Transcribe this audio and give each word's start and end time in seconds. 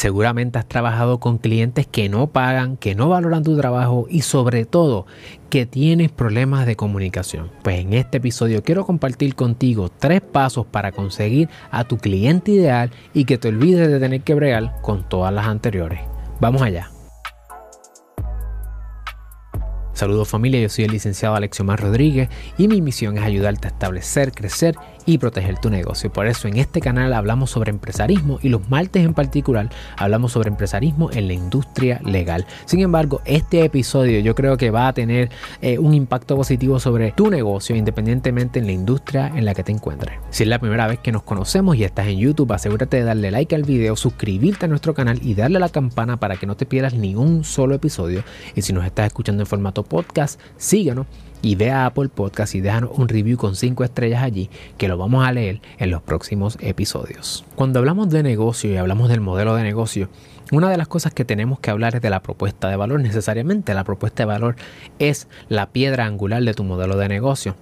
Seguramente 0.00 0.60
has 0.60 0.68
trabajado 0.68 1.18
con 1.18 1.38
clientes 1.38 1.88
que 1.88 2.08
no 2.08 2.28
pagan, 2.28 2.76
que 2.76 2.94
no 2.94 3.08
valoran 3.08 3.42
tu 3.42 3.56
trabajo 3.56 4.06
y 4.08 4.22
sobre 4.22 4.64
todo 4.64 5.06
que 5.50 5.66
tienes 5.66 6.12
problemas 6.12 6.66
de 6.66 6.76
comunicación. 6.76 7.50
Pues 7.64 7.80
en 7.80 7.92
este 7.94 8.18
episodio 8.18 8.62
quiero 8.62 8.86
compartir 8.86 9.34
contigo 9.34 9.88
tres 9.88 10.20
pasos 10.20 10.66
para 10.66 10.92
conseguir 10.92 11.48
a 11.72 11.82
tu 11.82 11.98
cliente 11.98 12.52
ideal 12.52 12.92
y 13.12 13.24
que 13.24 13.38
te 13.38 13.48
olvides 13.48 13.88
de 13.88 13.98
tener 13.98 14.20
que 14.20 14.34
bregar 14.34 14.80
con 14.82 15.02
todas 15.08 15.34
las 15.34 15.48
anteriores. 15.48 15.98
Vamos 16.38 16.62
allá. 16.62 16.92
Saludos 19.98 20.28
familia, 20.28 20.60
yo 20.60 20.68
soy 20.68 20.84
el 20.84 20.92
licenciado 20.92 21.34
Alexiomar 21.34 21.80
Rodríguez 21.80 22.28
y 22.56 22.68
mi 22.68 22.80
misión 22.80 23.18
es 23.18 23.24
ayudarte 23.24 23.66
a 23.66 23.72
establecer, 23.72 24.30
crecer 24.30 24.76
y 24.97 24.97
proteger 25.16 25.58
tu 25.58 25.70
negocio. 25.70 26.12
Por 26.12 26.26
eso 26.26 26.48
en 26.48 26.58
este 26.58 26.82
canal 26.82 27.14
hablamos 27.14 27.50
sobre 27.50 27.70
empresarismo 27.70 28.38
y 28.42 28.50
los 28.50 28.68
martes 28.68 29.02
en 29.02 29.14
particular 29.14 29.70
hablamos 29.96 30.32
sobre 30.32 30.50
empresarismo 30.50 31.10
en 31.10 31.28
la 31.28 31.32
industria 31.32 32.00
legal. 32.04 32.44
Sin 32.66 32.80
embargo, 32.80 33.22
este 33.24 33.64
episodio 33.64 34.20
yo 34.20 34.34
creo 34.34 34.58
que 34.58 34.70
va 34.70 34.88
a 34.88 34.92
tener 34.92 35.30
eh, 35.62 35.78
un 35.78 35.94
impacto 35.94 36.36
positivo 36.36 36.78
sobre 36.78 37.12
tu 37.12 37.30
negocio 37.30 37.74
independientemente 37.74 38.58
en 38.58 38.66
la 38.66 38.72
industria 38.72 39.32
en 39.34 39.46
la 39.46 39.54
que 39.54 39.62
te 39.62 39.72
encuentres. 39.72 40.18
Si 40.30 40.42
es 40.42 40.48
la 40.48 40.58
primera 40.58 40.86
vez 40.86 40.98
que 40.98 41.12
nos 41.12 41.22
conocemos 41.22 41.76
y 41.76 41.84
estás 41.84 42.08
en 42.08 42.18
YouTube, 42.18 42.52
asegúrate 42.52 42.98
de 42.98 43.04
darle 43.04 43.30
like 43.30 43.54
al 43.54 43.62
video, 43.62 43.96
suscribirte 43.96 44.66
a 44.66 44.68
nuestro 44.68 44.92
canal 44.92 45.20
y 45.22 45.34
darle 45.34 45.56
a 45.58 45.60
la 45.60 45.68
campana 45.68 46.18
para 46.18 46.36
que 46.36 46.46
no 46.46 46.56
te 46.56 46.66
pierdas 46.66 46.94
ni 46.94 47.14
un 47.14 47.44
solo 47.44 47.74
episodio. 47.74 48.24
Y 48.54 48.62
si 48.62 48.72
nos 48.72 48.84
estás 48.84 49.06
escuchando 49.06 49.42
en 49.42 49.46
formato 49.46 49.84
podcast, 49.84 50.40
síguenos 50.56 51.06
y 51.42 51.54
ve 51.54 51.70
a 51.70 51.86
Apple 51.86 52.08
Podcast 52.08 52.54
y 52.54 52.60
déjanos 52.60 52.90
un 52.94 53.08
review 53.08 53.36
con 53.36 53.56
5 53.56 53.84
estrellas 53.84 54.22
allí 54.22 54.50
que 54.76 54.88
lo 54.88 54.98
vamos 54.98 55.26
a 55.26 55.32
leer 55.32 55.60
en 55.78 55.90
los 55.90 56.02
próximos 56.02 56.58
episodios. 56.60 57.44
Cuando 57.54 57.78
hablamos 57.78 58.10
de 58.10 58.22
negocio 58.22 58.72
y 58.72 58.76
hablamos 58.76 59.08
del 59.08 59.20
modelo 59.20 59.54
de 59.54 59.62
negocio, 59.62 60.08
una 60.50 60.70
de 60.70 60.78
las 60.78 60.88
cosas 60.88 61.12
que 61.12 61.26
tenemos 61.26 61.60
que 61.60 61.70
hablar 61.70 61.96
es 61.96 62.00
de 62.00 62.08
la 62.08 62.22
propuesta 62.22 62.68
de 62.68 62.76
valor. 62.76 63.00
Necesariamente 63.00 63.74
la 63.74 63.84
propuesta 63.84 64.22
de 64.22 64.28
valor 64.28 64.56
es 64.98 65.28
la 65.48 65.66
piedra 65.70 66.06
angular 66.06 66.42
de 66.42 66.54
tu 66.54 66.64
modelo 66.64 66.96
de 66.96 67.08
negocio. 67.08 67.54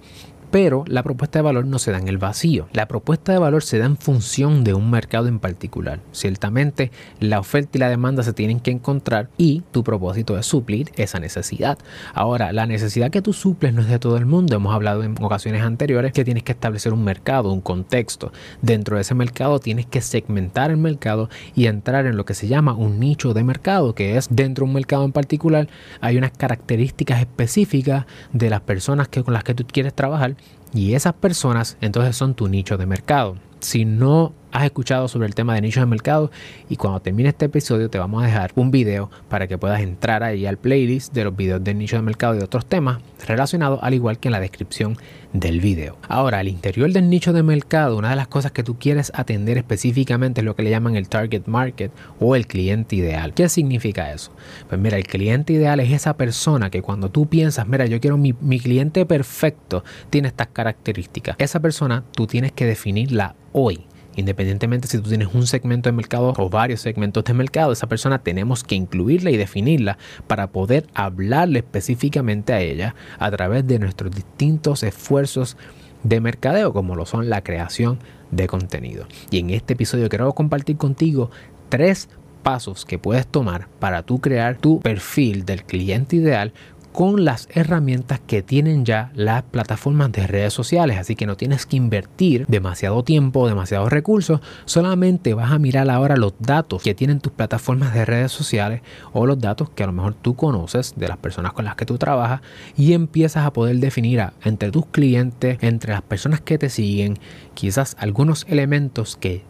Pero 0.51 0.83
la 0.87 1.03
propuesta 1.03 1.39
de 1.39 1.43
valor 1.43 1.65
no 1.65 1.79
se 1.79 1.91
da 1.91 1.97
en 1.97 2.07
el 2.07 2.17
vacío. 2.17 2.67
La 2.73 2.87
propuesta 2.87 3.31
de 3.31 3.39
valor 3.39 3.63
se 3.63 3.77
da 3.77 3.85
en 3.85 3.97
función 3.97 4.63
de 4.63 4.73
un 4.73 4.89
mercado 4.89 5.27
en 5.27 5.39
particular. 5.39 5.99
Ciertamente, 6.11 6.91
la 7.19 7.39
oferta 7.39 7.71
y 7.73 7.79
la 7.79 7.89
demanda 7.89 8.23
se 8.23 8.33
tienen 8.33 8.59
que 8.59 8.71
encontrar 8.71 9.29
y 9.37 9.63
tu 9.71 9.83
propósito 9.83 10.37
es 10.37 10.45
suplir 10.45 10.91
esa 10.95 11.19
necesidad. 11.19 11.77
Ahora, 12.13 12.53
la 12.53 12.65
necesidad 12.65 13.11
que 13.11 13.21
tú 13.21 13.33
suples 13.33 13.73
no 13.73 13.81
es 13.81 13.87
de 13.87 13.99
todo 13.99 14.17
el 14.17 14.25
mundo. 14.25 14.55
Hemos 14.55 14.73
hablado 14.73 15.03
en 15.03 15.15
ocasiones 15.21 15.63
anteriores 15.63 16.13
que 16.13 16.25
tienes 16.25 16.43
que 16.43 16.51
establecer 16.51 16.93
un 16.93 17.03
mercado, 17.03 17.51
un 17.51 17.61
contexto. 17.61 18.31
Dentro 18.61 18.95
de 18.95 19.01
ese 19.01 19.15
mercado 19.15 19.59
tienes 19.59 19.85
que 19.85 20.01
segmentar 20.01 20.71
el 20.71 20.77
mercado 20.77 21.29
y 21.55 21.67
entrar 21.67 22.05
en 22.05 22.17
lo 22.17 22.25
que 22.25 22.33
se 22.33 22.47
llama 22.47 22.73
un 22.73 22.99
nicho 22.99 23.33
de 23.33 23.43
mercado, 23.43 23.95
que 23.95 24.17
es 24.17 24.27
dentro 24.29 24.63
de 24.65 24.69
un 24.69 24.73
mercado 24.73 25.03
en 25.03 25.11
particular 25.11 25.67
hay 26.01 26.17
unas 26.17 26.31
características 26.31 27.19
específicas 27.19 28.05
de 28.33 28.49
las 28.49 28.61
personas 28.61 29.07
que, 29.07 29.23
con 29.23 29.33
las 29.33 29.43
que 29.43 29.53
tú 29.53 29.65
quieres 29.65 29.93
trabajar 29.93 30.35
y 30.73 30.93
esas 30.93 31.13
personas 31.13 31.77
entonces 31.81 32.15
son 32.15 32.33
tu 32.33 32.47
nicho 32.47 32.77
de 32.77 32.85
mercado. 32.85 33.37
Si 33.59 33.85
no 33.85 34.33
has 34.51 34.65
escuchado 34.65 35.07
sobre 35.07 35.27
el 35.27 35.35
tema 35.35 35.55
de 35.55 35.61
nichos 35.61 35.81
de 35.81 35.87
mercado 35.87 36.31
y 36.69 36.75
cuando 36.75 36.99
termine 36.99 37.29
este 37.29 37.45
episodio 37.45 37.89
te 37.89 37.99
vamos 37.99 38.23
a 38.23 38.25
dejar 38.25 38.51
un 38.55 38.71
video 38.71 39.09
para 39.29 39.47
que 39.47 39.57
puedas 39.57 39.81
entrar 39.81 40.23
ahí 40.23 40.45
al 40.45 40.57
playlist 40.57 41.13
de 41.13 41.25
los 41.25 41.35
videos 41.35 41.63
de 41.63 41.73
nicho 41.73 41.95
de 41.95 42.01
mercado 42.01 42.35
y 42.35 42.39
de 42.39 42.45
otros 42.45 42.65
temas 42.65 42.99
relacionados 43.27 43.79
al 43.81 43.93
igual 43.93 44.19
que 44.19 44.29
en 44.29 44.31
la 44.33 44.39
descripción 44.39 44.97
del 45.33 45.59
video. 45.59 45.97
Ahora, 46.07 46.39
al 46.39 46.47
interior 46.47 46.91
del 46.91 47.09
nicho 47.09 47.33
de 47.33 47.43
mercado, 47.43 47.97
una 47.97 48.09
de 48.09 48.15
las 48.15 48.27
cosas 48.27 48.51
que 48.51 48.63
tú 48.63 48.77
quieres 48.79 49.11
atender 49.13 49.57
específicamente 49.57 50.41
es 50.41 50.45
lo 50.45 50.55
que 50.55 50.63
le 50.63 50.69
llaman 50.69 50.95
el 50.95 51.09
target 51.09 51.45
market 51.45 51.91
o 52.19 52.35
el 52.35 52.47
cliente 52.47 52.95
ideal. 52.95 53.33
¿Qué 53.33 53.49
significa 53.49 54.11
eso? 54.13 54.31
Pues 54.69 54.79
mira, 54.79 54.97
el 54.97 55.05
cliente 55.05 55.53
ideal 55.53 55.79
es 55.79 55.91
esa 55.91 56.15
persona 56.15 56.69
que 56.69 56.81
cuando 56.81 57.09
tú 57.09 57.27
piensas, 57.27 57.67
mira, 57.67 57.85
yo 57.85 57.99
quiero 57.99 58.17
mi 58.17 58.59
cliente 58.59 59.05
perfecto, 59.05 59.83
tiene 60.09 60.29
estas 60.29 60.47
características. 60.47 61.35
Esa 61.39 61.59
persona 61.59 62.03
tú 62.11 62.27
tienes 62.27 62.51
que 62.53 62.65
definirla 62.65 63.35
hoy 63.51 63.85
Independientemente 64.17 64.87
si 64.87 64.97
tú 64.97 65.09
tienes 65.09 65.29
un 65.33 65.47
segmento 65.47 65.87
de 65.87 65.93
mercado 65.93 66.33
o 66.37 66.49
varios 66.49 66.81
segmentos 66.81 67.23
de 67.23 67.33
mercado, 67.33 67.71
esa 67.71 67.87
persona 67.87 68.19
tenemos 68.19 68.63
que 68.63 68.75
incluirla 68.75 69.29
y 69.29 69.37
definirla 69.37 69.97
para 70.25 70.47
poder 70.47 70.87
hablarle 70.95 71.59
específicamente 71.59 72.51
a 72.51 72.59
ella 72.59 72.95
a 73.19 73.29
través 73.31 73.65
de 73.67 73.79
nuestros 73.79 74.11
distintos 74.11 74.81
esfuerzos 74.81 75.55
de 76.03 76.19
mercadeo, 76.19 76.73
como 76.73 76.95
lo 76.95 77.05
son 77.05 77.29
la 77.29 77.43
creación 77.43 77.99
de 78.31 78.47
contenido. 78.47 79.07
Y 79.29 79.37
en 79.37 79.51
este 79.51 79.73
episodio 79.73 80.09
quiero 80.09 80.33
compartir 80.33 80.77
contigo 80.77 81.29
tres 81.69 82.09
pasos 82.41 82.85
que 82.85 82.97
puedes 82.97 83.27
tomar 83.27 83.67
para 83.79 84.03
tú 84.03 84.19
crear 84.19 84.57
tu 84.57 84.79
perfil 84.79 85.45
del 85.45 85.63
cliente 85.63 86.15
ideal 86.15 86.53
con 86.97 87.25
las 87.25 87.47
herramientas 87.53 88.19
que 88.25 88.41
tienen 88.41 88.83
ya 88.83 89.11
las 89.13 89.43
plataformas 89.43 90.11
de 90.11 90.25
redes 90.25 90.51
sociales. 90.51 90.97
Así 90.97 91.15
que 91.15 91.27
no 91.27 91.37
tienes 91.37 91.67
que 91.67 91.77
invertir 91.77 92.47
demasiado 92.47 93.03
tiempo, 93.03 93.47
demasiados 93.47 93.91
recursos. 93.91 94.41
Solamente 94.65 95.35
vas 95.35 95.51
a 95.51 95.59
mirar 95.59 95.91
ahora 95.91 96.17
los 96.17 96.33
datos 96.39 96.81
que 96.81 96.95
tienen 96.95 97.19
tus 97.19 97.31
plataformas 97.31 97.93
de 97.93 98.03
redes 98.03 98.31
sociales 98.31 98.81
o 99.13 99.27
los 99.27 99.39
datos 99.39 99.69
que 99.69 99.83
a 99.83 99.85
lo 99.85 99.93
mejor 99.93 100.15
tú 100.15 100.35
conoces 100.35 100.95
de 100.97 101.07
las 101.07 101.17
personas 101.17 101.53
con 101.53 101.65
las 101.65 101.75
que 101.75 101.85
tú 101.85 101.99
trabajas 101.99 102.41
y 102.75 102.93
empiezas 102.93 103.45
a 103.45 103.53
poder 103.53 103.75
definir 103.75 104.23
entre 104.43 104.71
tus 104.71 104.87
clientes, 104.87 105.59
entre 105.61 105.93
las 105.93 106.01
personas 106.01 106.41
que 106.41 106.57
te 106.57 106.69
siguen, 106.69 107.19
quizás 107.53 107.95
algunos 107.99 108.43
elementos 108.49 109.17
que 109.17 109.43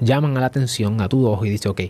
llaman 0.00 0.34
a 0.38 0.40
la 0.40 0.46
atención 0.46 1.02
a 1.02 1.10
tu 1.10 1.26
ojo 1.26 1.44
y 1.44 1.50
dice, 1.50 1.68
ok, 1.68 1.82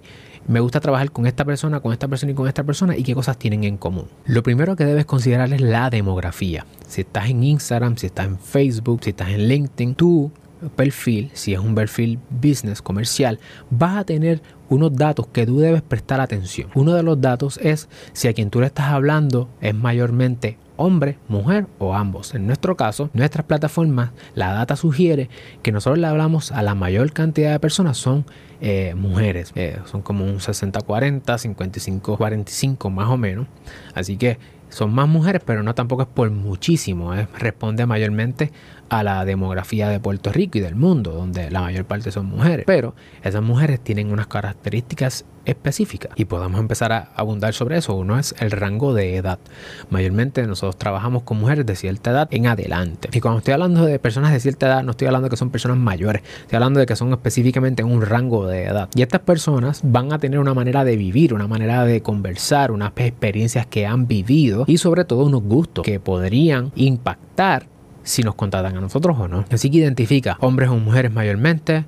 me 0.49 0.61
gusta 0.61 0.81
trabajar 0.81 1.11
con 1.11 1.27
esta 1.27 1.45
persona, 1.45 1.81
con 1.81 1.93
esta 1.93 2.09
persona 2.09 2.33
y 2.33 2.35
con 2.35 2.49
esta 2.49 2.65
persona 2.65 2.97
y 2.97 3.03
qué 3.03 3.15
cosas 3.15 3.39
tienen 3.39 3.65
en 3.65 3.77
común. 3.77 4.07
Lo 4.25 4.43
primero 4.43 4.77
que 4.77 4.85
debes 4.85 5.07
considerar 5.07 5.53
es 5.53 5.61
la 5.61 5.91
demografía. 5.91 6.67
Si 6.87 7.03
estás 7.03 7.29
en 7.29 7.43
Instagram, 7.43 7.97
si 7.97 8.07
estás 8.07 8.27
en 8.27 8.39
Facebook, 8.39 9.01
si 9.03 9.11
estás 9.11 9.31
en 9.31 9.49
LinkedIn, 9.49 9.95
tu 9.95 10.31
perfil, 10.75 11.31
si 11.35 11.53
es 11.53 11.61
un 11.61 11.75
perfil 11.75 12.19
business 12.31 12.81
comercial, 12.83 13.39
vas 13.71 13.99
a 13.99 14.05
tener 14.05 14.41
unos 14.69 14.95
datos 14.97 15.27
que 15.29 15.47
tú 15.47 15.59
debes 15.59 15.83
prestar 15.83 16.21
atención. 16.21 16.71
Uno 16.75 16.95
de 16.95 17.03
los 17.03 17.21
datos 17.21 17.59
es 17.63 17.89
si 18.13 18.29
a 18.29 18.33
quien 18.33 18.51
tú 18.51 18.61
le 18.61 18.67
estás 18.67 18.87
hablando 18.87 19.49
es 19.61 19.75
mayormente 19.75 20.59
hombre, 20.77 21.19
mujer 21.29 21.67
o 21.79 21.95
ambos. 21.95 22.35
En 22.35 22.47
nuestro 22.47 22.77
caso, 22.77 23.11
nuestras 23.13 23.47
plataformas, 23.47 24.11
la 24.35 24.53
data 24.53 24.77
sugiere 24.77 25.29
que 25.63 25.73
nosotros 25.73 25.99
le 25.99 26.07
hablamos 26.07 26.53
a 26.53 26.63
la 26.63 26.75
mayor 26.75 27.13
cantidad 27.13 27.53
de 27.53 27.61
personas 27.61 27.97
son 27.97 28.25
eh, 28.61 28.95
mujeres. 28.97 29.53
Eh, 29.55 29.79
son 29.87 30.03
como 30.03 30.25
un 30.25 30.39
60-40, 30.39 31.23
55-45 31.25 32.91
más 32.91 33.09
o 33.09 33.17
menos. 33.17 33.47
Así 33.95 34.17
que 34.17 34.39
son 34.69 34.93
más 34.93 35.09
mujeres, 35.09 35.43
pero 35.45 35.63
no 35.63 35.75
tampoco 35.75 36.03
es 36.03 36.09
por 36.09 36.31
muchísimo. 36.31 37.13
responde 37.39 37.87
mayormente 37.87 38.53
a 38.89 39.03
la 39.03 39.25
demografía 39.25 39.89
de 39.89 40.01
Puerto 40.01 40.33
Rico 40.33 40.59
y 40.59 40.61
del 40.61 40.75
mundo, 40.75 41.13
donde 41.13 41.51
la 41.51 41.63
mayor 41.63 41.85
parte 41.85 42.11
son 42.11 42.27
mujeres. 42.27 42.65
Pero 42.67 42.95
esas 43.23 43.43
mujeres 43.43 43.81
tienen 43.81 44.13
unas 44.13 44.27
características 44.27 45.25
específicas 45.47 46.11
y 46.17 46.25
podemos 46.25 46.61
empezar 46.61 46.93
a 46.93 47.09
abundar 47.15 47.55
sobre 47.55 47.79
eso. 47.79 47.95
Uno 47.95 48.19
es 48.19 48.35
el 48.41 48.51
rango 48.51 48.93
de 48.93 49.17
edad. 49.17 49.39
Mayormente 49.91 50.47
nosotros 50.47 50.77
trabajamos 50.77 51.23
con 51.23 51.39
mujeres 51.39 51.65
de 51.65 51.77
cierta 51.77 52.11
edad 52.11 52.29
en 52.33 52.47
adelante. 52.47 53.09
Y 53.13 53.21
cuando 53.21 53.39
estoy 53.39 53.55
hablando 53.55 53.85
de 53.87 53.99
personas 53.99 54.33
de 54.33 54.41
cierta 54.41 54.67
edad, 54.67 54.83
no 54.83 54.91
estoy 54.91 55.07
hablando 55.07 55.27
de 55.27 55.31
que 55.31 55.37
son 55.37 55.51
personas 55.51 55.79
mayores, 55.79 56.23
estoy 56.41 56.57
hablando 56.57 56.81
de 56.81 56.87
que 56.87 56.97
son 56.97 57.13
específicamente 57.13 57.83
en 57.83 57.91
un 57.91 58.03
rango 58.03 58.47
de 58.47 58.65
edad. 58.65 58.89
Y 58.95 59.03
estas 59.03 59.21
personas 59.21 59.81
van 59.85 60.13
a 60.13 60.19
tener 60.19 60.41
una 60.41 60.55
manera 60.55 60.85
de 60.85 60.97
vivir, 60.97 61.33
una 61.33 61.47
manera 61.47 61.85
de 61.85 62.03
conversar, 62.03 62.73
unas 62.73 62.93
experiencias 62.97 63.67
que 63.67 63.87
han 63.87 64.07
vivido 64.07 64.65
y 64.67 64.79
sobre 64.79 65.05
todo 65.05 65.25
unos 65.25 65.43
gustos 65.43 65.85
que 65.85 66.01
podrían 66.01 66.73
impactar 66.75 67.76
si 68.07 68.23
nos 68.23 68.37
contratan 68.37 68.77
a 68.77 68.81
nosotros 68.81 69.19
o 69.19 69.29
no. 69.29 69.45
Así 69.51 69.71
que 69.71 69.79
identifica 69.79 70.39
hombres 70.41 70.71
o 70.71 70.77
mujeres 70.77 71.13
mayormente, 71.13 71.85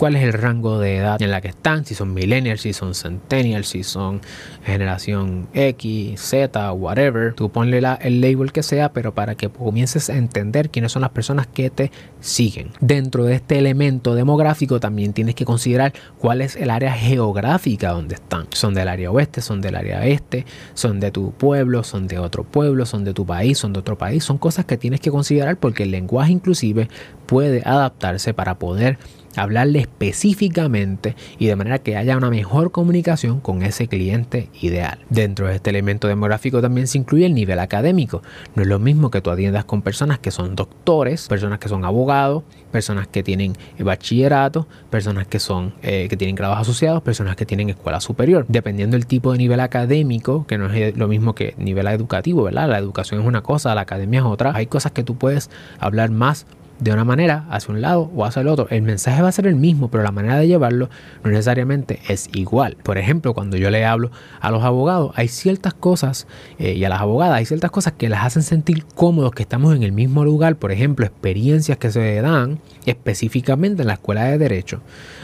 cuál 0.00 0.16
es 0.16 0.22
el 0.22 0.32
rango 0.32 0.78
de 0.78 0.96
edad 0.96 1.20
en 1.20 1.30
la 1.30 1.42
que 1.42 1.48
están, 1.48 1.84
si 1.84 1.94
son 1.94 2.14
millennials, 2.14 2.62
si 2.62 2.72
son 2.72 2.94
centennials, 2.94 3.68
si 3.68 3.84
son 3.84 4.22
generación 4.64 5.46
X, 5.52 6.18
Z, 6.18 6.72
whatever. 6.72 7.34
Tú 7.34 7.50
ponle 7.50 7.82
el 8.00 8.20
label 8.22 8.50
que 8.50 8.62
sea, 8.62 8.94
pero 8.94 9.12
para 9.12 9.34
que 9.34 9.50
comiences 9.50 10.08
a 10.08 10.16
entender 10.16 10.70
quiénes 10.70 10.92
son 10.92 11.02
las 11.02 11.10
personas 11.10 11.46
que 11.46 11.68
te 11.68 11.92
siguen. 12.18 12.70
Dentro 12.80 13.24
de 13.24 13.34
este 13.34 13.58
elemento 13.58 14.14
demográfico 14.14 14.80
también 14.80 15.12
tienes 15.12 15.34
que 15.34 15.44
considerar 15.44 15.92
cuál 16.18 16.40
es 16.40 16.56
el 16.56 16.70
área 16.70 16.94
geográfica 16.94 17.90
donde 17.90 18.14
están. 18.14 18.46
Son 18.54 18.72
del 18.72 18.88
área 18.88 19.10
oeste, 19.10 19.42
son 19.42 19.60
del 19.60 19.76
área 19.76 20.06
este, 20.06 20.46
son 20.72 20.98
de 20.98 21.10
tu 21.10 21.32
pueblo, 21.32 21.84
son 21.84 22.06
de 22.06 22.18
otro 22.18 22.44
pueblo, 22.44 22.86
son 22.86 23.04
de 23.04 23.12
tu 23.12 23.26
país, 23.26 23.58
son 23.58 23.74
de 23.74 23.80
otro 23.80 23.98
país. 23.98 24.24
Son 24.24 24.38
cosas 24.38 24.64
que 24.64 24.78
tienes 24.78 25.00
que 25.00 25.10
considerar 25.10 25.58
porque 25.58 25.82
el 25.82 25.90
lenguaje 25.90 26.32
inclusive 26.32 26.88
puede 27.26 27.60
adaptarse 27.66 28.32
para 28.32 28.58
poder 28.58 28.96
hablarle 29.36 29.80
específicamente 29.80 31.16
y 31.38 31.46
de 31.46 31.56
manera 31.56 31.78
que 31.78 31.96
haya 31.96 32.16
una 32.16 32.30
mejor 32.30 32.72
comunicación 32.72 33.40
con 33.40 33.62
ese 33.62 33.88
cliente 33.88 34.48
ideal. 34.60 34.98
Dentro 35.08 35.46
de 35.46 35.56
este 35.56 35.70
elemento 35.70 36.08
demográfico 36.08 36.60
también 36.60 36.86
se 36.86 36.98
incluye 36.98 37.26
el 37.26 37.34
nivel 37.34 37.58
académico. 37.58 38.22
No 38.54 38.62
es 38.62 38.68
lo 38.68 38.78
mismo 38.78 39.10
que 39.10 39.20
tú 39.20 39.30
atiendas 39.30 39.64
con 39.64 39.82
personas 39.82 40.18
que 40.18 40.30
son 40.30 40.56
doctores, 40.56 41.28
personas 41.28 41.58
que 41.58 41.68
son 41.68 41.84
abogados, 41.84 42.42
personas 42.70 43.08
que 43.08 43.22
tienen 43.22 43.54
bachillerato, 43.78 44.66
personas 44.90 45.26
que 45.26 45.38
son 45.38 45.74
eh, 45.82 46.06
que 46.08 46.16
tienen 46.16 46.36
grados 46.36 46.58
asociados, 46.58 47.02
personas 47.02 47.36
que 47.36 47.46
tienen 47.46 47.70
escuela 47.70 48.00
superior. 48.00 48.46
Dependiendo 48.48 48.96
del 48.96 49.06
tipo 49.06 49.32
de 49.32 49.38
nivel 49.38 49.60
académico, 49.60 50.46
que 50.46 50.58
no 50.58 50.72
es 50.72 50.96
lo 50.96 51.08
mismo 51.08 51.34
que 51.34 51.54
nivel 51.58 51.86
educativo, 51.88 52.44
¿verdad? 52.44 52.68
La 52.68 52.78
educación 52.78 53.20
es 53.20 53.26
una 53.26 53.42
cosa, 53.42 53.74
la 53.74 53.82
academia 53.82 54.20
es 54.20 54.26
otra. 54.26 54.52
Hay 54.54 54.66
cosas 54.66 54.92
que 54.92 55.02
tú 55.02 55.16
puedes 55.16 55.50
hablar 55.78 56.10
más 56.10 56.46
de 56.80 56.92
una 56.92 57.04
manera 57.04 57.44
hacia 57.50 57.72
un 57.72 57.80
lado 57.80 58.10
o 58.14 58.24
hacia 58.24 58.40
el 58.40 58.48
otro. 58.48 58.66
El 58.70 58.82
mensaje 58.82 59.22
va 59.22 59.28
a 59.28 59.32
ser 59.32 59.46
el 59.46 59.54
mismo, 59.54 59.90
pero 59.90 60.02
la 60.02 60.10
manera 60.10 60.38
de 60.38 60.48
llevarlo 60.48 60.88
no 61.22 61.30
necesariamente 61.30 62.00
es 62.08 62.28
igual. 62.32 62.76
Por 62.82 62.98
ejemplo, 62.98 63.34
cuando 63.34 63.56
yo 63.56 63.70
le 63.70 63.84
hablo 63.84 64.10
a 64.40 64.50
los 64.50 64.64
abogados, 64.64 65.12
hay 65.14 65.28
ciertas 65.28 65.74
cosas 65.74 66.26
eh, 66.58 66.74
y 66.74 66.84
a 66.84 66.88
las 66.88 67.00
abogadas 67.00 67.36
hay 67.36 67.44
ciertas 67.44 67.70
cosas 67.70 67.92
que 67.96 68.08
las 68.08 68.24
hacen 68.24 68.42
sentir 68.42 68.84
cómodos, 68.94 69.32
que 69.32 69.42
estamos 69.42 69.76
en 69.76 69.82
el 69.82 69.92
mismo 69.92 70.24
lugar. 70.24 70.56
Por 70.56 70.72
ejemplo, 70.72 71.06
experiencias 71.06 71.78
que 71.78 71.90
se 71.90 72.20
dan 72.20 72.60
específicamente 72.86 73.82
en 73.82 73.88
la 73.88 73.94
escuela 73.94 74.24
de 74.24 74.38
derecho. 74.38 74.80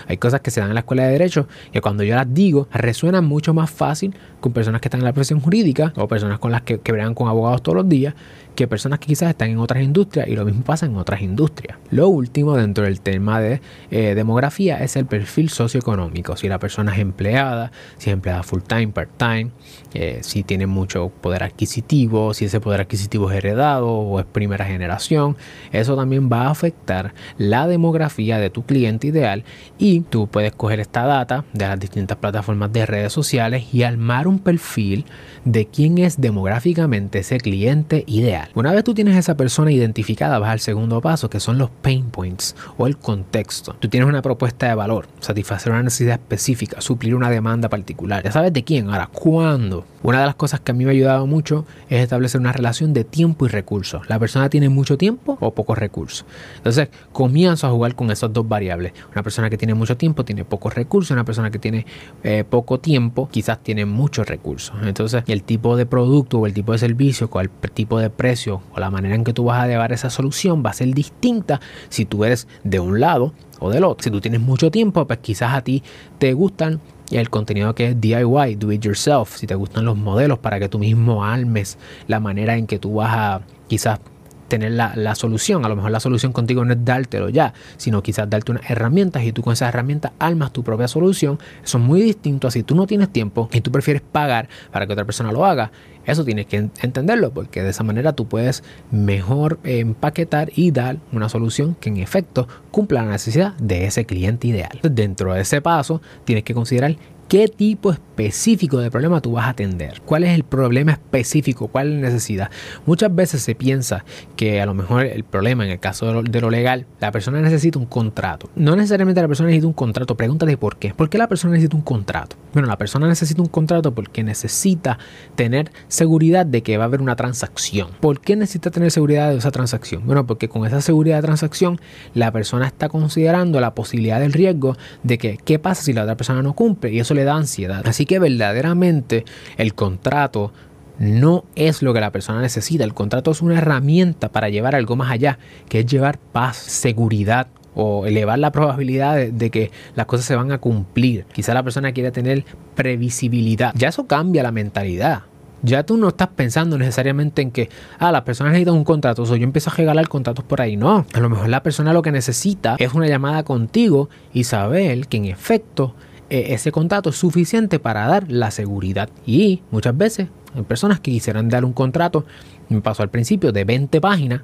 Hay 0.08 0.16
cosas 0.16 0.40
que 0.40 0.50
se 0.50 0.60
dan 0.60 0.70
en 0.70 0.74
la 0.74 0.80
escuela 0.80 1.04
de 1.04 1.12
derecho 1.12 1.48
que 1.72 1.80
cuando 1.80 2.02
yo 2.02 2.14
las 2.14 2.32
digo 2.32 2.68
resuenan 2.72 3.24
mucho 3.24 3.54
más 3.54 3.70
fácil 3.70 4.14
con 4.40 4.52
personas 4.52 4.80
que 4.80 4.88
están 4.88 5.00
en 5.00 5.06
la 5.06 5.12
profesión 5.12 5.40
jurídica 5.40 5.92
o 5.96 6.08
personas 6.08 6.38
con 6.38 6.52
las 6.52 6.62
que, 6.62 6.78
que 6.80 6.96
con 7.14 7.28
abogados 7.28 7.62
todos 7.62 7.76
los 7.76 7.88
días 7.88 8.14
que 8.56 8.66
personas 8.66 8.98
que 8.98 9.06
quizás 9.06 9.28
están 9.28 9.50
en 9.50 9.58
otras 9.58 9.84
industrias 9.84 10.26
y 10.26 10.34
lo 10.34 10.44
mismo 10.44 10.62
pasa 10.62 10.86
en 10.86 10.96
otras 10.96 11.20
industrias. 11.20 11.78
Lo 11.90 12.08
último 12.08 12.56
dentro 12.56 12.84
del 12.84 13.00
tema 13.00 13.40
de 13.40 13.60
eh, 13.90 14.14
demografía 14.14 14.82
es 14.82 14.96
el 14.96 15.06
perfil 15.06 15.50
socioeconómico. 15.50 16.36
Si 16.36 16.48
la 16.48 16.58
persona 16.58 16.94
es 16.94 16.98
empleada, 16.98 17.70
si 17.98 18.10
es 18.10 18.14
empleada 18.14 18.42
full 18.42 18.62
time, 18.62 18.88
part 18.88 19.10
time, 19.18 19.50
eh, 19.94 20.18
si 20.22 20.42
tiene 20.42 20.66
mucho 20.66 21.10
poder 21.20 21.42
adquisitivo, 21.42 22.34
si 22.34 22.46
ese 22.46 22.60
poder 22.60 22.80
adquisitivo 22.80 23.30
es 23.30 23.36
heredado 23.36 23.88
o 23.88 24.18
es 24.18 24.26
primera 24.26 24.64
generación, 24.64 25.36
eso 25.70 25.94
también 25.94 26.30
va 26.32 26.46
a 26.46 26.50
afectar 26.50 27.12
la 27.36 27.68
demografía 27.68 28.38
de 28.38 28.50
tu 28.50 28.64
cliente 28.64 29.06
ideal 29.06 29.44
y 29.78 29.95
tú 30.00 30.26
puedes 30.26 30.52
coger 30.52 30.80
esta 30.80 31.04
data 31.04 31.44
de 31.52 31.66
las 31.66 31.78
distintas 31.78 32.16
plataformas 32.18 32.72
de 32.72 32.86
redes 32.86 33.12
sociales 33.12 33.72
y 33.72 33.82
armar 33.82 34.28
un 34.28 34.38
perfil 34.38 35.04
de 35.44 35.66
quién 35.66 35.98
es 35.98 36.20
demográficamente 36.20 37.20
ese 37.20 37.38
cliente 37.38 38.04
ideal. 38.06 38.48
Una 38.54 38.72
vez 38.72 38.84
tú 38.84 38.94
tienes 38.94 39.16
esa 39.16 39.36
persona 39.36 39.70
identificada, 39.70 40.38
vas 40.38 40.50
al 40.50 40.60
segundo 40.60 41.00
paso, 41.00 41.30
que 41.30 41.40
son 41.40 41.58
los 41.58 41.70
pain 41.70 42.10
points 42.10 42.56
o 42.78 42.86
el 42.86 42.96
contexto. 42.96 43.76
Tú 43.78 43.88
tienes 43.88 44.08
una 44.08 44.22
propuesta 44.22 44.68
de 44.68 44.74
valor, 44.74 45.06
satisfacer 45.20 45.72
una 45.72 45.82
necesidad 45.82 46.14
específica, 46.14 46.80
suplir 46.80 47.14
una 47.14 47.30
demanda 47.30 47.68
particular. 47.68 48.24
Ya 48.24 48.32
sabes 48.32 48.52
de 48.52 48.64
quién, 48.64 48.88
ahora, 48.88 49.08
¿cuándo? 49.12 49.84
Una 50.02 50.20
de 50.20 50.26
las 50.26 50.34
cosas 50.34 50.60
que 50.60 50.72
a 50.72 50.74
mí 50.74 50.84
me 50.84 50.90
ha 50.90 50.94
ayudado 50.94 51.26
mucho 51.26 51.64
es 51.88 52.00
establecer 52.00 52.40
una 52.40 52.52
relación 52.52 52.92
de 52.92 53.04
tiempo 53.04 53.46
y 53.46 53.48
recursos. 53.48 54.08
La 54.08 54.18
persona 54.18 54.48
tiene 54.48 54.68
mucho 54.68 54.98
tiempo 54.98 55.38
o 55.40 55.52
pocos 55.52 55.78
recursos. 55.78 56.24
Entonces, 56.56 56.88
comienzo 57.12 57.66
a 57.66 57.70
jugar 57.70 57.94
con 57.94 58.10
esas 58.10 58.32
dos 58.32 58.48
variables. 58.48 58.92
Una 59.12 59.22
persona 59.22 59.50
que 59.50 59.58
tiene 59.58 59.74
mucho 59.74 59.85
tiempo 59.94 60.24
tiene 60.24 60.44
pocos 60.44 60.74
recursos, 60.74 61.12
una 61.12 61.24
persona 61.24 61.50
que 61.50 61.58
tiene 61.58 61.86
eh, 62.24 62.44
poco 62.48 62.80
tiempo 62.80 63.28
quizás 63.30 63.62
tiene 63.62 63.86
muchos 63.86 64.26
recursos. 64.26 64.74
Entonces, 64.82 65.22
el 65.28 65.44
tipo 65.44 65.76
de 65.76 65.86
producto 65.86 66.40
o 66.40 66.46
el 66.46 66.54
tipo 66.54 66.72
de 66.72 66.78
servicio, 66.78 67.28
o 67.30 67.40
el 67.40 67.50
tipo 67.50 67.98
de 68.00 68.10
precio 68.10 68.62
o 68.74 68.80
la 68.80 68.90
manera 68.90 69.14
en 69.14 69.22
que 69.22 69.32
tú 69.32 69.44
vas 69.44 69.62
a 69.62 69.68
llevar 69.68 69.92
esa 69.92 70.10
solución 70.10 70.62
va 70.64 70.70
a 70.70 70.74
ser 70.74 70.92
distinta 70.94 71.60
si 71.88 72.04
tú 72.04 72.24
eres 72.24 72.48
de 72.64 72.80
un 72.80 72.98
lado 72.98 73.32
o 73.60 73.70
del 73.70 73.84
otro. 73.84 74.02
Si 74.02 74.10
tú 74.10 74.20
tienes 74.20 74.40
mucho 74.40 74.70
tiempo, 74.70 75.06
pues 75.06 75.18
quizás 75.20 75.54
a 75.54 75.62
ti 75.62 75.82
te 76.18 76.32
gustan 76.32 76.80
el 77.10 77.30
contenido 77.30 77.74
que 77.74 77.88
es 77.88 78.00
DIY, 78.00 78.56
do 78.56 78.72
it 78.72 78.82
yourself, 78.82 79.36
si 79.36 79.46
te 79.46 79.54
gustan 79.54 79.84
los 79.84 79.96
modelos 79.96 80.38
para 80.38 80.58
que 80.58 80.68
tú 80.68 80.78
mismo 80.78 81.24
almes 81.24 81.78
la 82.08 82.18
manera 82.20 82.56
en 82.56 82.66
que 82.66 82.78
tú 82.78 82.94
vas 82.94 83.12
a 83.14 83.40
quizás 83.68 84.00
tener 84.48 84.72
la, 84.72 85.14
solución. 85.14 85.64
A 85.64 85.68
lo 85.68 85.76
mejor 85.76 85.90
la 85.90 86.00
solución 86.00 86.32
contigo 86.32 86.64
no 86.64 86.72
es 86.72 86.84
dártelo 86.84 87.28
ya, 87.28 87.54
sino 87.76 88.02
quizás 88.02 88.28
darte 88.28 88.52
unas 88.52 88.68
herramientas 88.70 89.24
y 89.24 89.32
tú 89.32 89.42
con 89.42 89.52
esas 89.52 89.68
herramientas 89.68 90.12
almas 90.18 90.52
tu 90.52 90.62
propia 90.62 90.88
solución. 90.88 91.38
Eso 91.64 91.78
es 91.78 91.84
muy 91.84 92.02
distinto 92.02 92.48
a 92.48 92.50
si 92.50 92.62
tú 92.62 92.74
no 92.74 92.86
tienes 92.86 93.10
tiempo 93.10 93.48
y 93.52 93.60
tú 93.60 93.70
prefieres 93.70 94.02
pagar 94.02 94.48
para 94.70 94.86
que 94.86 94.92
otra 94.92 95.04
persona 95.04 95.32
lo 95.32 95.44
haga. 95.44 95.70
Eso 96.04 96.24
tienes 96.24 96.46
que 96.46 96.56
entenderlo 96.56 97.32
porque 97.32 97.62
de 97.62 97.70
esa 97.70 97.82
manera 97.82 98.12
tú 98.12 98.26
puedes 98.26 98.62
mejor 98.92 99.58
empaquetar 99.64 100.52
y 100.54 100.70
dar 100.70 100.98
una 101.12 101.28
solución 101.28 101.74
que 101.74 101.88
en 101.88 101.96
efecto 101.96 102.46
cumpla 102.70 103.02
la 103.02 103.10
necesidad 103.10 103.54
de 103.54 103.86
ese 103.86 104.04
cliente 104.04 104.46
ideal. 104.46 104.78
Dentro 104.82 105.34
de 105.34 105.40
ese 105.40 105.60
paso 105.60 106.00
tienes 106.24 106.44
que 106.44 106.54
considerar 106.54 106.96
qué 107.28 107.48
tipo 107.48 107.90
específico 107.90 108.78
de 108.78 108.90
problema 108.90 109.20
tú 109.20 109.32
vas 109.32 109.46
a 109.46 109.50
atender. 109.50 110.00
¿Cuál 110.04 110.24
es 110.24 110.30
el 110.34 110.44
problema 110.44 110.92
específico? 110.92 111.68
¿Cuál 111.68 111.88
es 111.88 111.94
la 111.94 112.08
necesidad? 112.08 112.50
Muchas 112.86 113.14
veces 113.14 113.42
se 113.42 113.54
piensa 113.54 114.04
que 114.36 114.60
a 114.60 114.66
lo 114.66 114.74
mejor 114.74 115.04
el 115.04 115.24
problema 115.24 115.64
en 115.64 115.72
el 115.72 115.80
caso 115.80 116.22
de 116.22 116.40
lo, 116.40 116.50
legal, 116.50 116.86
la 117.00 117.10
persona 117.12 117.40
necesita 117.40 117.78
un 117.78 117.86
contrato. 117.86 118.48
No 118.54 118.76
necesariamente 118.76 119.20
la 119.20 119.28
persona 119.28 119.48
necesita 119.48 119.66
un 119.66 119.72
contrato. 119.72 120.16
Pregúntate 120.16 120.56
por 120.56 120.76
qué. 120.76 120.94
¿Por 120.94 121.10
qué 121.10 121.18
la 121.18 121.28
persona 121.28 121.52
necesita 121.52 121.76
un 121.76 121.82
contrato? 121.82 122.36
Bueno, 122.52 122.68
la 122.68 122.78
persona 122.78 123.08
necesita 123.08 123.42
un 123.42 123.48
contrato 123.48 123.92
porque 123.92 124.22
necesita 124.22 124.98
tener 125.34 125.70
seguridad 125.88 126.46
de 126.46 126.62
que 126.62 126.78
va 126.78 126.84
a 126.84 126.86
haber 126.86 127.02
una 127.02 127.16
transacción. 127.16 127.88
¿Por 128.00 128.20
qué 128.20 128.36
necesita 128.36 128.70
tener 128.70 128.90
seguridad 128.90 129.30
de 129.30 129.38
esa 129.38 129.50
transacción? 129.50 130.06
Bueno, 130.06 130.26
porque 130.26 130.48
con 130.48 130.64
esa 130.64 130.80
seguridad 130.80 131.16
de 131.16 131.22
transacción 131.22 131.80
la 132.14 132.32
persona 132.32 132.66
está 132.66 132.88
considerando 132.88 133.60
la 133.60 133.74
posibilidad 133.74 134.20
del 134.20 134.32
riesgo 134.32 134.76
de 135.02 135.18
que 135.18 135.38
qué 135.44 135.58
pasa 135.58 135.82
si 135.82 135.92
la 135.92 136.04
otra 136.04 136.16
persona 136.16 136.42
no 136.42 136.54
cumple 136.54 136.92
y 136.92 137.00
eso 137.00 137.15
le 137.16 137.24
da 137.24 137.34
ansiedad. 137.34 137.86
Así 137.86 138.06
que 138.06 138.18
verdaderamente 138.18 139.24
el 139.56 139.74
contrato 139.74 140.52
no 140.98 141.44
es 141.54 141.82
lo 141.82 141.92
que 141.92 142.00
la 142.00 142.12
persona 142.12 142.40
necesita. 142.40 142.84
El 142.84 142.94
contrato 142.94 143.30
es 143.30 143.42
una 143.42 143.58
herramienta 143.58 144.30
para 144.30 144.48
llevar 144.48 144.74
algo 144.74 144.96
más 144.96 145.10
allá, 145.10 145.38
que 145.68 145.80
es 145.80 145.86
llevar 145.86 146.18
paz, 146.18 146.56
seguridad 146.56 147.48
o 147.74 148.06
elevar 148.06 148.38
la 148.38 148.52
probabilidad 148.52 149.16
de, 149.16 149.50
que 149.50 149.70
las 149.94 150.06
cosas 150.06 150.24
se 150.24 150.34
van 150.34 150.50
a 150.50 150.58
cumplir. 150.58 151.26
Quizá 151.32 151.52
la 151.52 151.62
persona 151.62 151.92
quiere 151.92 152.10
tener 152.10 152.44
previsibilidad. 152.74 153.72
Ya 153.76 153.88
eso 153.88 154.06
cambia 154.06 154.42
la 154.42 154.50
mentalidad. 154.50 155.22
Ya 155.62 155.84
tú 155.84 155.96
no 155.96 156.08
estás 156.08 156.28
pensando 156.28 156.78
necesariamente 156.78 157.42
en 157.42 157.50
que, 157.50 157.68
ah, 157.98 158.12
la 158.12 158.24
persona 158.24 158.50
necesita 158.50 158.72
un 158.72 158.84
contrato, 158.84 159.22
o 159.22 159.36
yo 159.36 159.44
empiezo 159.44 159.70
a 159.70 159.74
regalar 159.74 160.08
contratos 160.08 160.44
por 160.44 160.60
ahí. 160.60 160.76
No, 160.76 161.04
a 161.12 161.20
lo 161.20 161.28
mejor 161.28 161.48
la 161.48 161.62
persona 161.62 161.92
lo 161.92 162.02
que 162.02 162.12
necesita 162.12 162.76
es 162.78 162.94
una 162.94 163.08
llamada 163.08 163.42
contigo 163.42 164.08
y 164.32 164.44
saber 164.44 165.06
que 165.08 165.16
en 165.16 165.26
efecto 165.26 165.94
ese 166.30 166.72
contrato 166.72 167.10
es 167.10 167.16
suficiente 167.16 167.78
para 167.78 168.06
dar 168.06 168.30
la 168.30 168.50
seguridad. 168.50 169.08
Y 169.26 169.62
muchas 169.70 169.96
veces 169.96 170.28
hay 170.54 170.62
personas 170.62 171.00
que 171.00 171.10
quisieran 171.10 171.48
dar 171.48 171.64
un 171.64 171.72
contrato, 171.72 172.24
me 172.68 172.80
pasó 172.80 173.02
al 173.02 173.10
principio, 173.10 173.52
de 173.52 173.64
20 173.64 174.00
páginas 174.00 174.42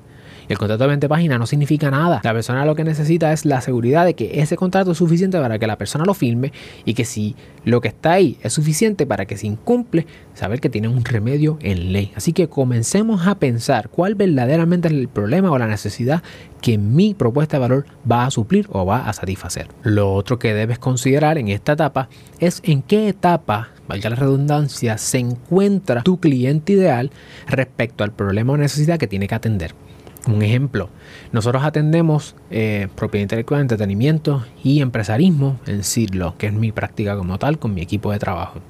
el 0.53 0.59
contrato 0.59 0.85
de 0.85 0.89
20 0.89 1.09
páginas 1.09 1.39
no 1.39 1.47
significa 1.47 1.91
nada. 1.91 2.21
La 2.23 2.33
persona 2.33 2.65
lo 2.67 2.75
que 2.75 2.85
necesita 2.85 3.33
es 3.33 3.45
la 3.45 3.61
seguridad 3.61 4.05
de 4.05 4.15
que 4.15 4.41
ese 4.41 4.57
contrato 4.57 4.93
es 4.93 4.99
suficiente 4.99 5.39
para 5.39 5.59
que 5.59 5.67
la 5.67 5.79
persona 5.79 6.05
lo 6.05 6.15
firme 6.15 6.53
y 6.85 6.95
que 6.95 7.05
si 7.05 7.35
lo 7.65 7.81
que 7.81 7.89
está 7.89 8.13
ahí 8.13 8.39
es 8.43 8.53
suficiente 8.53 9.07
para 9.07 9.25
que 9.25 9.37
se 9.37 9.47
incumple, 9.47 10.07
saber 10.35 10.61
que 10.61 10.69
tiene 10.69 10.89
un 10.89 11.05
remedio 11.05 11.59
en 11.63 11.93
ley. 11.93 12.13
Así 12.17 12.33
que 12.33 12.49
comencemos 12.49 13.27
a 13.27 13.37
pensar 13.37 13.89
cuál 13.89 14.15
verdaderamente 14.15 14.89
es 14.89 14.95
el 14.95 15.09
problema 15.09 15.51
o 15.51 15.59
la 15.59 15.67
necesidad 15.67 16.23
que 16.61 16.77
mi 16.77 17.15
propuesta 17.15 17.57
de 17.57 17.61
valor 17.61 17.87
va 18.11 18.27
a 18.27 18.31
suplir 18.31 18.69
o 18.71 18.85
va 18.85 19.09
a 19.09 19.13
satisfacer. 19.15 19.69
Lo 19.83 20.13
otro 20.13 20.39
que 20.39 20.55
debes 20.55 20.79
considerar 20.79 21.39
en 21.39 21.49
esta 21.49 21.73
etapa 21.73 22.09
es 22.41 22.61
en 22.65 22.83
qué 22.83 23.09
etapa 23.09 23.71
valga 23.89 24.11
la 24.11 24.17
redundancia, 24.17 24.99
se 24.99 25.19
encuentra 25.19 26.03
tu 26.03 26.21
cliente 26.21 26.75
ideal 26.75 27.11
respecto 27.47 28.05
al 28.05 28.13
problema 28.13 28.53
o 28.53 28.57
necesidad 28.57 28.99
que 28.99 29.07
tiene 29.07 29.29
que 29.29 29.35
atender. 29.35 29.75
Un 30.29 30.43
ejemplo, 30.43 30.89
nosotros 31.33 31.65
atendemos 31.65 32.37
eh, 32.51 32.87
propiedad 32.95 33.23
intelectual, 33.23 33.61
entretenimiento 33.61 34.45
y 34.63 34.81
empresarismo 34.81 35.59
en 35.67 35.83
Sidlo, 35.83 36.37
que 36.39 36.47
es 36.47 36.53
mi 36.53 36.71
práctica 36.71 37.17
como 37.17 37.39
tal 37.39 37.59
con 37.59 37.75
mi 37.75 37.81
equipo 37.81 38.13
de 38.13 38.21
trabajo. 38.21 38.61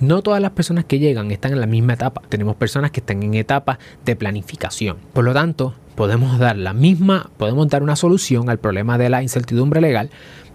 No 0.00 0.22
todas 0.22 0.40
las 0.42 0.50
personas 0.50 0.84
que 0.84 0.98
llegan 0.98 1.30
están 1.30 1.52
en 1.52 1.60
la 1.60 1.66
misma 1.66 1.94
etapa. 1.94 2.22
Tenemos 2.28 2.56
personas 2.56 2.90
que 2.90 3.00
están 3.00 3.22
en 3.22 3.34
etapa 3.34 3.78
de 4.04 4.16
planificación. 4.16 4.98
Por 5.12 5.24
lo 5.24 5.32
tanto, 5.32 5.74
podemos 5.96 6.38
dar 6.38 6.56
la 6.56 6.74
misma, 6.74 7.30
podemos 7.38 7.68
dar 7.68 7.82
una 7.82 7.96
solución 7.96 8.50
al 8.50 8.58
problema 8.58 8.98
de 8.98 9.08
la 9.08 9.22
incertidumbre 9.22 9.80
legal, 9.80 10.10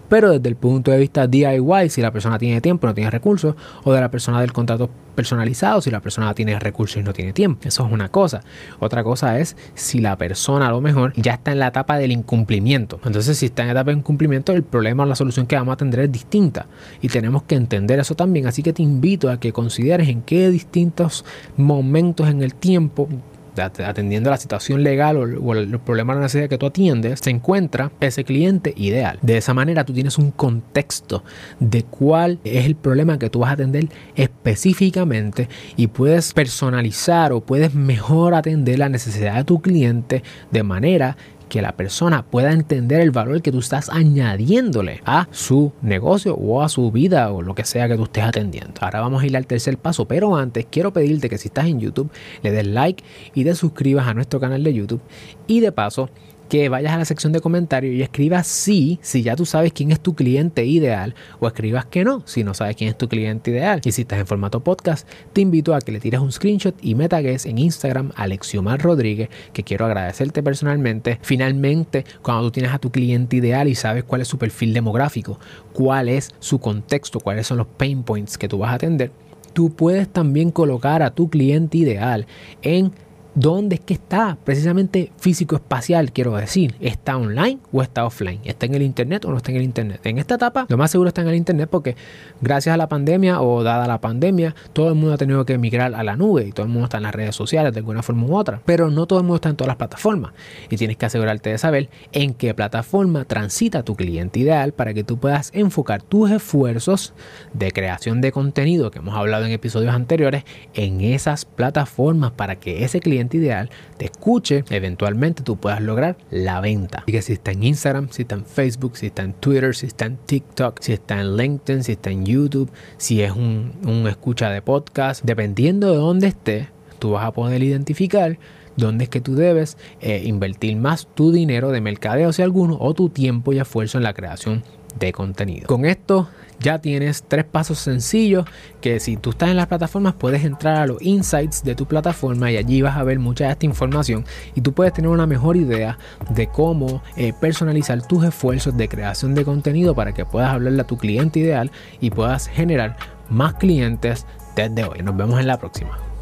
pero 0.08 0.30
desde 0.30 0.48
el 0.48 0.56
punto 0.56 0.90
de 0.90 0.98
vista 0.98 1.26
DIY, 1.26 1.88
si 1.88 2.02
la 2.02 2.12
persona 2.12 2.38
tiene 2.38 2.60
tiempo, 2.60 2.86
no 2.86 2.94
tiene 2.94 3.10
recursos, 3.10 3.54
o 3.84 3.92
de 3.92 4.00
la 4.00 4.10
persona 4.10 4.40
del 4.40 4.52
contrato 4.52 4.90
personalizado, 5.14 5.80
si 5.80 5.90
la 5.90 6.00
persona 6.00 6.34
tiene 6.34 6.58
recursos 6.58 6.96
y 6.98 7.02
no 7.02 7.12
tiene 7.12 7.32
tiempo. 7.32 7.68
Eso 7.68 7.86
es 7.86 7.92
una 7.92 8.08
cosa. 8.08 8.42
Otra 8.80 9.04
cosa 9.04 9.38
es 9.38 9.56
si 9.74 10.00
la 10.00 10.16
persona 10.16 10.68
a 10.68 10.70
lo 10.70 10.80
mejor 10.80 11.12
ya 11.16 11.34
está 11.34 11.52
en 11.52 11.60
la 11.60 11.68
etapa 11.68 11.98
del 11.98 12.12
incumplimiento. 12.12 13.00
Entonces, 13.04 13.38
si 13.38 13.46
está 13.46 13.62
en 13.62 13.68
la 13.68 13.72
etapa 13.72 13.92
de 13.92 13.98
incumplimiento, 13.98 14.52
el 14.52 14.62
problema 14.62 15.04
o 15.04 15.06
la 15.06 15.14
solución 15.14 15.46
que 15.46 15.56
vamos 15.56 15.72
a 15.74 15.76
tener 15.76 16.00
es 16.00 16.12
distinta. 16.12 16.66
Y 17.00 17.08
tenemos 17.08 17.44
que 17.44 17.54
entender 17.54 17.98
eso 17.98 18.14
también. 18.14 18.46
Así 18.46 18.62
que 18.62 18.72
te 18.72 18.82
invito 18.82 19.30
a 19.30 19.38
que 19.38 19.52
consideres 19.52 20.08
en 20.08 20.22
qué 20.22 20.50
distintos 20.50 21.24
momentos 21.56 22.28
en 22.28 22.42
el 22.42 22.54
tiempo 22.54 23.08
atendiendo 23.56 24.30
la 24.30 24.36
situación 24.36 24.82
legal 24.82 25.16
o, 25.16 25.54
el 25.54 25.78
problema 25.80 26.12
o 26.12 26.16
la 26.16 26.22
necesidad 26.22 26.48
que 26.48 26.58
tú 26.58 26.66
atiendes, 26.66 27.20
se 27.22 27.30
encuentra 27.30 27.90
ese 28.00 28.24
cliente 28.24 28.74
ideal. 28.76 29.18
De 29.22 29.36
esa 29.36 29.54
manera 29.54 29.84
tú 29.84 29.92
tienes 29.92 30.18
un 30.18 30.30
contexto 30.30 31.24
de 31.60 31.82
cuál 31.82 32.38
es 32.44 32.66
el 32.66 32.76
problema 32.76 33.18
que 33.18 33.30
tú 33.30 33.40
vas 33.40 33.50
a 33.50 33.54
atender 33.54 33.88
específicamente 34.16 35.48
y 35.76 35.88
puedes 35.88 36.32
personalizar 36.32 37.32
o 37.32 37.40
puedes 37.40 37.74
mejor 37.74 38.34
atender 38.34 38.78
la 38.78 38.88
necesidad 38.88 39.36
de 39.36 39.44
tu 39.44 39.60
cliente 39.60 40.22
de 40.50 40.62
manera 40.62 41.16
que 41.54 41.62
la 41.62 41.76
persona 41.76 42.24
pueda 42.24 42.50
entender 42.50 43.00
el 43.00 43.12
valor 43.12 43.40
que 43.40 43.52
tú 43.52 43.60
estás 43.60 43.88
añadiéndole 43.88 45.00
a 45.04 45.28
su 45.30 45.70
negocio 45.82 46.34
o 46.34 46.64
a 46.64 46.68
su 46.68 46.90
vida 46.90 47.30
o 47.30 47.42
lo 47.42 47.54
que 47.54 47.62
sea 47.62 47.86
que 47.86 47.94
tú 47.94 48.02
estés 48.02 48.24
atendiendo. 48.24 48.72
Ahora 48.80 49.02
vamos 49.02 49.22
a 49.22 49.26
ir 49.26 49.36
al 49.36 49.46
tercer 49.46 49.78
paso, 49.78 50.08
pero 50.08 50.34
antes 50.34 50.66
quiero 50.68 50.92
pedirte 50.92 51.30
que 51.30 51.38
si 51.38 51.46
estás 51.46 51.66
en 51.66 51.78
YouTube 51.78 52.10
le 52.42 52.50
des 52.50 52.66
like 52.66 53.04
y 53.34 53.44
te 53.44 53.54
suscribas 53.54 54.08
a 54.08 54.14
nuestro 54.14 54.40
canal 54.40 54.64
de 54.64 54.74
YouTube 54.74 55.00
y 55.46 55.60
de 55.60 55.70
paso 55.70 56.10
que 56.48 56.68
vayas 56.68 56.92
a 56.92 56.98
la 56.98 57.04
sección 57.04 57.32
de 57.32 57.40
comentarios 57.40 57.94
y 57.94 58.02
escribas 58.02 58.46
sí 58.46 58.98
si 59.02 59.22
ya 59.22 59.36
tú 59.36 59.46
sabes 59.46 59.72
quién 59.72 59.90
es 59.92 60.00
tu 60.00 60.14
cliente 60.14 60.64
ideal 60.64 61.14
o 61.40 61.46
escribas 61.46 61.86
que 61.86 62.04
no 62.04 62.22
si 62.26 62.44
no 62.44 62.54
sabes 62.54 62.76
quién 62.76 62.90
es 62.90 62.98
tu 62.98 63.08
cliente 63.08 63.50
ideal. 63.50 63.80
Y 63.84 63.92
si 63.92 64.02
estás 64.02 64.18
en 64.18 64.26
formato 64.26 64.60
podcast, 64.60 65.08
te 65.32 65.40
invito 65.40 65.74
a 65.74 65.80
que 65.80 65.92
le 65.92 66.00
tires 66.00 66.20
un 66.20 66.32
screenshot 66.32 66.74
y 66.82 66.94
me 66.94 67.08
tagues 67.08 67.46
en 67.46 67.58
Instagram 67.58 68.12
Alexiomar 68.16 68.80
Rodríguez, 68.80 69.28
que 69.52 69.62
quiero 69.62 69.86
agradecerte 69.86 70.42
personalmente. 70.42 71.18
Finalmente, 71.22 72.04
cuando 72.22 72.44
tú 72.44 72.50
tienes 72.52 72.72
a 72.72 72.78
tu 72.78 72.90
cliente 72.90 73.36
ideal 73.36 73.68
y 73.68 73.74
sabes 73.74 74.04
cuál 74.04 74.20
es 74.20 74.28
su 74.28 74.38
perfil 74.38 74.74
demográfico, 74.74 75.38
cuál 75.72 76.08
es 76.08 76.30
su 76.38 76.58
contexto, 76.58 77.20
cuáles 77.20 77.46
son 77.46 77.58
los 77.58 77.66
pain 77.66 78.02
points 78.02 78.38
que 78.38 78.48
tú 78.48 78.58
vas 78.58 78.70
a 78.70 78.74
atender, 78.74 79.10
tú 79.52 79.70
puedes 79.70 80.08
también 80.08 80.50
colocar 80.50 81.02
a 81.02 81.14
tu 81.14 81.30
cliente 81.30 81.78
ideal 81.78 82.26
en 82.62 82.92
¿Dónde 83.34 83.74
es 83.74 83.80
que 83.80 83.94
está? 83.94 84.38
Precisamente 84.44 85.10
físico-espacial, 85.18 86.12
quiero 86.12 86.36
decir. 86.36 86.76
¿Está 86.78 87.16
online 87.16 87.58
o 87.72 87.82
está 87.82 88.06
offline? 88.06 88.40
¿Está 88.44 88.66
en 88.66 88.74
el 88.74 88.82
Internet 88.82 89.24
o 89.24 89.32
no 89.32 89.38
está 89.38 89.50
en 89.50 89.56
el 89.56 89.64
Internet? 89.64 90.00
En 90.04 90.18
esta 90.18 90.36
etapa, 90.36 90.66
lo 90.68 90.76
más 90.76 90.92
seguro 90.92 91.08
está 91.08 91.22
en 91.22 91.28
el 91.28 91.34
Internet 91.34 91.68
porque 91.68 91.96
gracias 92.40 92.72
a 92.74 92.76
la 92.76 92.88
pandemia 92.88 93.40
o 93.40 93.64
dada 93.64 93.88
la 93.88 94.00
pandemia, 94.00 94.54
todo 94.72 94.88
el 94.88 94.94
mundo 94.94 95.14
ha 95.14 95.18
tenido 95.18 95.44
que 95.44 95.54
emigrar 95.54 95.96
a 95.96 96.04
la 96.04 96.14
nube 96.14 96.46
y 96.46 96.52
todo 96.52 96.66
el 96.66 96.70
mundo 96.70 96.84
está 96.84 96.98
en 96.98 97.02
las 97.02 97.14
redes 97.14 97.34
sociales 97.34 97.72
de 97.72 97.80
alguna 97.80 98.04
forma 98.04 98.24
u 98.24 98.36
otra. 98.36 98.60
Pero 98.64 98.88
no 98.88 99.06
todo 99.06 99.18
el 99.18 99.24
mundo 99.24 99.36
está 99.36 99.48
en 99.48 99.56
todas 99.56 99.68
las 99.68 99.78
plataformas. 99.78 100.32
Y 100.70 100.76
tienes 100.76 100.96
que 100.96 101.06
asegurarte 101.06 101.50
de 101.50 101.58
saber 101.58 101.88
en 102.12 102.34
qué 102.34 102.54
plataforma 102.54 103.24
transita 103.24 103.82
tu 103.82 103.96
cliente 103.96 104.38
ideal 104.38 104.72
para 104.72 104.94
que 104.94 105.02
tú 105.02 105.18
puedas 105.18 105.50
enfocar 105.54 106.02
tus 106.02 106.30
esfuerzos 106.30 107.14
de 107.52 107.72
creación 107.72 108.20
de 108.20 108.30
contenido 108.30 108.92
que 108.92 109.00
hemos 109.00 109.16
hablado 109.16 109.44
en 109.44 109.50
episodios 109.50 109.92
anteriores 109.92 110.44
en 110.74 111.00
esas 111.00 111.44
plataformas 111.44 112.30
para 112.30 112.60
que 112.60 112.84
ese 112.84 113.00
cliente 113.00 113.23
ideal 113.32 113.70
te 113.96 114.06
escuche, 114.06 114.64
eventualmente 114.70 115.42
tú 115.42 115.56
puedas 115.56 115.80
lograr 115.80 116.16
la 116.30 116.60
venta. 116.60 116.98
Así 116.98 117.12
que 117.12 117.22
si 117.22 117.32
está 117.34 117.52
en 117.52 117.62
Instagram, 117.62 118.08
si 118.10 118.22
está 118.22 118.34
en 118.34 118.44
Facebook, 118.44 118.96
si 118.96 119.06
está 119.06 119.22
en 119.22 119.32
Twitter, 119.34 119.74
si 119.74 119.86
está 119.86 120.06
en 120.06 120.16
TikTok, 120.16 120.80
si 120.80 120.92
está 120.92 121.20
en 121.20 121.36
LinkedIn, 121.36 121.84
si 121.84 121.92
está 121.92 122.10
en 122.10 122.26
YouTube, 122.26 122.70
si 122.96 123.22
es 123.22 123.32
un, 123.32 123.72
escucha 124.08 124.50
de 124.50 124.62
podcast, 124.62 125.24
dependiendo 125.24 125.90
de 125.90 125.96
dónde 125.96 126.28
esté, 126.28 126.68
tú 126.98 127.12
vas 127.12 127.24
a 127.24 127.32
poder 127.32 127.62
identificar 127.62 128.38
dónde 128.76 129.04
es 129.04 129.10
que 129.10 129.20
tú 129.20 129.34
debes 129.34 129.76
eh, 130.00 130.22
invertir 130.24 130.76
más 130.76 131.06
tu 131.14 131.30
dinero 131.30 131.70
de 131.70 131.80
mercadeo 131.80 132.32
si 132.32 132.42
alguno 132.42 132.76
o 132.80 132.92
tu 132.94 133.08
tiempo 133.08 133.52
y 133.52 133.58
esfuerzo 133.58 133.98
en 133.98 134.04
la 134.04 134.14
creación 134.14 134.64
de 134.98 135.12
contenido. 135.12 135.66
Con 135.66 135.84
esto 135.84 136.28
ya 136.60 136.78
tienes 136.78 137.24
tres 137.26 137.44
pasos 137.44 137.78
sencillos 137.78 138.46
que 138.80 139.00
si 139.00 139.16
tú 139.16 139.30
estás 139.30 139.50
en 139.50 139.56
las 139.56 139.66
plataformas 139.66 140.14
puedes 140.14 140.44
entrar 140.44 140.76
a 140.76 140.86
los 140.86 141.00
insights 141.02 141.62
de 141.64 141.74
tu 141.74 141.86
plataforma 141.86 142.50
y 142.50 142.56
allí 142.56 142.82
vas 142.82 142.96
a 142.96 143.02
ver 143.02 143.18
mucha 143.18 143.46
de 143.46 143.52
esta 143.52 143.66
información 143.66 144.24
y 144.54 144.60
tú 144.60 144.72
puedes 144.72 144.92
tener 144.92 145.10
una 145.10 145.26
mejor 145.26 145.56
idea 145.56 145.98
de 146.30 146.46
cómo 146.48 147.02
eh, 147.16 147.32
personalizar 147.40 148.06
tus 148.06 148.24
esfuerzos 148.24 148.76
de 148.76 148.88
creación 148.88 149.34
de 149.34 149.44
contenido 149.44 149.94
para 149.94 150.12
que 150.12 150.24
puedas 150.24 150.50
hablarle 150.50 150.82
a 150.82 150.86
tu 150.86 150.96
cliente 150.96 151.40
ideal 151.40 151.70
y 152.00 152.10
puedas 152.10 152.48
generar 152.48 152.96
más 153.28 153.54
clientes 153.54 154.26
desde 154.56 154.84
hoy. 154.84 155.02
Nos 155.02 155.16
vemos 155.16 155.40
en 155.40 155.46
la 155.46 155.58
próxima. 155.58 156.13